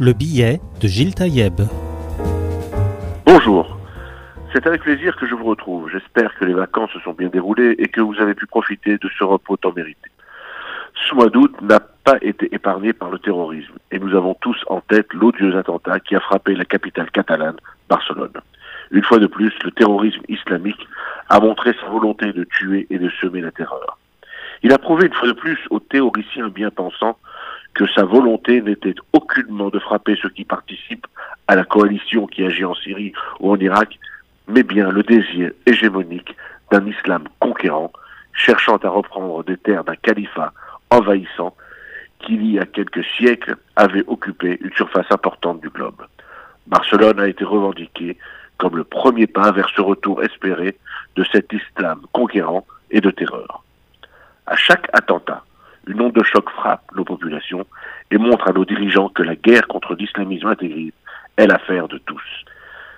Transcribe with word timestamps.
Le 0.00 0.12
billet 0.12 0.60
de 0.80 0.86
Gilles 0.86 1.12
Taïeb. 1.12 1.60
Bonjour. 3.26 3.76
C'est 4.52 4.64
avec 4.64 4.82
plaisir 4.82 5.16
que 5.16 5.26
je 5.26 5.34
vous 5.34 5.44
retrouve. 5.44 5.90
J'espère 5.90 6.36
que 6.36 6.44
les 6.44 6.54
vacances 6.54 6.92
se 6.92 7.00
sont 7.00 7.14
bien 7.14 7.28
déroulées 7.28 7.74
et 7.78 7.88
que 7.88 8.00
vous 8.00 8.14
avez 8.20 8.34
pu 8.34 8.46
profiter 8.46 8.96
de 8.96 9.10
ce 9.18 9.24
repos 9.24 9.56
tant 9.56 9.72
mérité. 9.72 10.08
D'août 11.32 11.52
n'a 11.62 11.80
pas 11.80 12.16
été 12.22 12.54
épargné 12.54 12.92
par 12.92 13.10
le 13.10 13.18
terrorisme 13.18 13.74
et 13.90 13.98
nous 13.98 14.14
avons 14.16 14.34
tous 14.34 14.56
en 14.68 14.80
tête 14.82 15.12
l'odieux 15.12 15.56
attentat 15.56 15.98
qui 15.98 16.14
a 16.14 16.20
frappé 16.20 16.54
la 16.54 16.64
capitale 16.64 17.10
catalane, 17.10 17.56
Barcelone. 17.88 18.34
Une 18.92 19.02
fois 19.02 19.18
de 19.18 19.26
plus, 19.26 19.52
le 19.64 19.72
terrorisme 19.72 20.22
islamique 20.28 20.86
a 21.28 21.40
montré 21.40 21.74
sa 21.80 21.88
volonté 21.88 22.32
de 22.32 22.44
tuer 22.44 22.86
et 22.90 23.00
de 23.00 23.10
semer 23.20 23.40
la 23.40 23.50
terreur. 23.50 23.98
Il 24.62 24.72
a 24.72 24.78
prouvé 24.78 25.06
une 25.06 25.12
fois 25.12 25.28
de 25.28 25.32
plus 25.32 25.58
aux 25.70 25.80
théoriciens 25.80 26.48
bien 26.48 26.70
pensants 26.70 27.18
que 27.74 27.86
sa 27.86 28.04
volonté 28.04 28.60
n'était 28.60 28.94
aucunement 29.12 29.68
de 29.68 29.78
frapper 29.78 30.16
ceux 30.20 30.30
qui 30.30 30.44
participent 30.44 31.06
à 31.46 31.56
la 31.56 31.64
coalition 31.64 32.26
qui 32.26 32.44
agit 32.44 32.64
en 32.64 32.74
Syrie 32.74 33.12
ou 33.40 33.50
en 33.50 33.56
Irak, 33.56 33.98
mais 34.48 34.62
bien 34.62 34.90
le 34.90 35.02
désir 35.02 35.52
hégémonique 35.66 36.34
d'un 36.70 36.86
islam 36.86 37.24
conquérant, 37.38 37.92
cherchant 38.32 38.76
à 38.76 38.88
reprendre 38.88 39.44
des 39.44 39.56
terres 39.56 39.84
d'un 39.84 39.96
califat 39.96 40.52
envahissant 40.90 41.54
qui, 42.20 42.34
il 42.34 42.52
y 42.52 42.58
a 42.58 42.66
quelques 42.66 43.04
siècles, 43.16 43.56
avait 43.76 44.04
occupé 44.06 44.58
une 44.60 44.72
surface 44.72 45.10
importante 45.10 45.60
du 45.60 45.70
globe. 45.70 46.02
Barcelone 46.66 47.20
a 47.20 47.28
été 47.28 47.44
revendiquée 47.44 48.18
comme 48.58 48.76
le 48.76 48.84
premier 48.84 49.26
pas 49.26 49.52
vers 49.52 49.68
ce 49.74 49.80
retour 49.80 50.22
espéré 50.22 50.76
de 51.16 51.24
cet 51.32 51.52
islam 51.52 52.00
conquérant 52.12 52.66
et 52.90 53.00
de 53.00 53.10
terreur. 53.10 53.62
À 54.46 54.56
chaque 54.56 54.88
attentat, 54.92 55.44
une 55.88 56.02
onde 56.02 56.12
de 56.12 56.22
choc 56.22 56.48
frappe 56.50 56.82
nos 56.94 57.04
populations 57.04 57.66
et 58.10 58.18
montre 58.18 58.48
à 58.48 58.52
nos 58.52 58.64
dirigeants 58.64 59.08
que 59.08 59.22
la 59.22 59.34
guerre 59.34 59.66
contre 59.66 59.94
l'islamisme 59.94 60.46
intégriste 60.46 60.96
est 61.36 61.46
l'affaire 61.46 61.88
de 61.88 61.98
tous. 61.98 62.22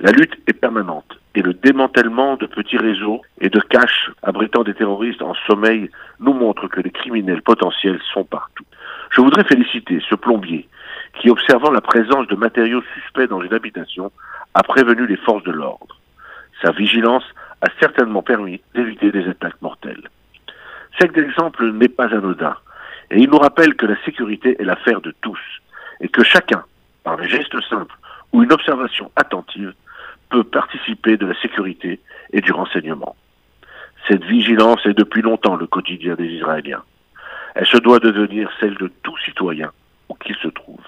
La 0.00 0.10
lutte 0.10 0.36
est 0.48 0.52
permanente 0.52 1.18
et 1.34 1.42
le 1.42 1.54
démantèlement 1.54 2.36
de 2.36 2.46
petits 2.46 2.78
réseaux 2.78 3.22
et 3.40 3.48
de 3.50 3.60
caches 3.60 4.10
abritant 4.22 4.64
des 4.64 4.74
terroristes 4.74 5.22
en 5.22 5.34
sommeil 5.46 5.90
nous 6.18 6.32
montre 6.32 6.66
que 6.66 6.80
les 6.80 6.90
criminels 6.90 7.42
potentiels 7.42 8.00
sont 8.12 8.24
partout. 8.24 8.64
Je 9.10 9.20
voudrais 9.20 9.44
féliciter 9.44 10.02
ce 10.08 10.16
plombier 10.16 10.68
qui, 11.20 11.30
observant 11.30 11.70
la 11.70 11.80
présence 11.80 12.26
de 12.26 12.36
matériaux 12.36 12.82
suspects 12.94 13.28
dans 13.28 13.42
une 13.42 13.54
habitation, 13.54 14.10
a 14.54 14.62
prévenu 14.62 15.06
les 15.06 15.16
forces 15.16 15.44
de 15.44 15.52
l'ordre. 15.52 16.00
Sa 16.62 16.72
vigilance 16.72 17.24
a 17.60 17.68
certainement 17.80 18.22
permis 18.22 18.60
d'éviter 18.74 19.12
des 19.12 19.28
attaques 19.28 19.60
mortelles. 19.62 20.08
Cet 20.98 21.16
exemple 21.16 21.70
n'est 21.72 21.88
pas 21.88 22.12
anodin, 22.14 22.56
et 23.12 23.18
il 23.18 23.30
nous 23.30 23.38
rappelle 23.38 23.74
que 23.74 23.84
la 23.84 24.02
sécurité 24.04 24.56
est 24.58 24.64
l'affaire 24.64 25.02
de 25.02 25.14
tous, 25.20 25.38
et 26.00 26.08
que 26.08 26.24
chacun, 26.24 26.64
par 27.04 27.18
des 27.18 27.28
gestes 27.28 27.60
simples 27.68 27.94
ou 28.32 28.42
une 28.42 28.52
observation 28.52 29.12
attentive, 29.16 29.74
peut 30.30 30.44
participer 30.44 31.18
de 31.18 31.26
la 31.26 31.38
sécurité 31.40 32.00
et 32.32 32.40
du 32.40 32.52
renseignement. 32.52 33.14
Cette 34.08 34.24
vigilance 34.24 34.86
est 34.86 34.94
depuis 34.94 35.20
longtemps 35.20 35.56
le 35.56 35.66
quotidien 35.66 36.14
des 36.14 36.26
Israéliens. 36.26 36.82
Elle 37.54 37.66
se 37.66 37.76
doit 37.76 37.98
devenir 37.98 38.50
celle 38.58 38.76
de 38.76 38.90
tout 39.02 39.18
citoyen, 39.18 39.70
où 40.08 40.14
qu'il 40.14 40.36
se 40.36 40.48
trouve. 40.48 40.80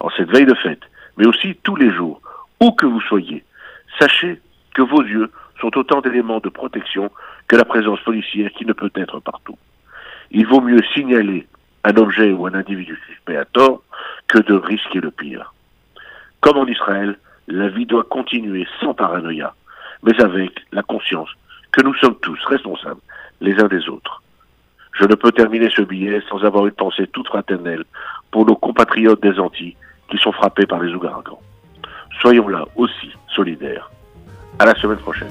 En 0.00 0.10
cette 0.10 0.30
veille 0.30 0.44
de 0.44 0.54
fête, 0.54 0.82
mais 1.16 1.26
aussi 1.26 1.56
tous 1.62 1.76
les 1.76 1.90
jours, 1.90 2.20
où 2.60 2.72
que 2.72 2.84
vous 2.84 3.00
soyez, 3.00 3.42
sachez 3.98 4.38
que 4.74 4.82
vos 4.82 5.02
yeux 5.02 5.30
sont 5.62 5.76
autant 5.78 6.02
d'éléments 6.02 6.40
de 6.40 6.50
protection 6.50 7.10
que 7.48 7.56
la 7.56 7.64
présence 7.64 8.00
policière 8.00 8.52
qui 8.52 8.66
ne 8.66 8.74
peut 8.74 8.92
être 8.94 9.18
partout. 9.20 9.56
Il 10.30 10.46
vaut 10.46 10.60
mieux 10.60 10.82
signaler 10.94 11.46
un 11.84 11.96
objet 11.96 12.32
ou 12.32 12.46
un 12.46 12.54
individu 12.54 12.98
suspect 13.06 13.36
à 13.36 13.44
tort 13.44 13.82
que 14.26 14.38
de 14.38 14.54
risquer 14.54 15.00
le 15.00 15.10
pire. 15.10 15.54
Comme 16.40 16.58
en 16.58 16.66
Israël, 16.66 17.18
la 17.46 17.68
vie 17.68 17.86
doit 17.86 18.04
continuer 18.04 18.66
sans 18.80 18.94
paranoïa, 18.94 19.54
mais 20.02 20.20
avec 20.20 20.52
la 20.72 20.82
conscience 20.82 21.30
que 21.72 21.82
nous 21.82 21.94
sommes 21.94 22.16
tous 22.20 22.38
responsables 22.46 23.00
les 23.40 23.58
uns 23.60 23.68
des 23.68 23.88
autres. 23.88 24.22
Je 24.92 25.04
ne 25.04 25.14
peux 25.14 25.32
terminer 25.32 25.70
ce 25.70 25.82
billet 25.82 26.20
sans 26.28 26.44
avoir 26.44 26.66
une 26.66 26.72
pensée 26.72 27.06
toute 27.06 27.28
fraternelle 27.28 27.84
pour 28.30 28.44
nos 28.46 28.56
compatriotes 28.56 29.22
des 29.22 29.38
Antilles 29.38 29.76
qui 30.10 30.18
sont 30.18 30.32
frappés 30.32 30.66
par 30.66 30.80
les 30.80 30.92
ouragans. 30.92 31.40
Soyons 32.20 32.48
là 32.48 32.64
aussi 32.76 33.12
solidaires. 33.34 33.90
À 34.58 34.66
la 34.66 34.74
semaine 34.74 34.98
prochaine. 34.98 35.28